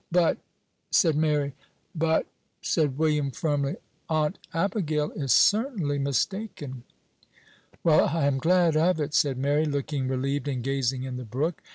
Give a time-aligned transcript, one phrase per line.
[0.11, 0.39] "But"
[0.89, 1.53] said Mary.
[1.93, 2.25] "But,"
[2.63, 3.75] said William, firmly,
[4.09, 6.81] "Aunt Abigail is certainly mistaken."
[7.83, 11.61] "Well, I am glad of it," said Mary, looking relieved, and gazing in the brook.